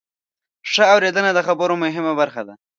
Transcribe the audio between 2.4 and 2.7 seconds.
ده.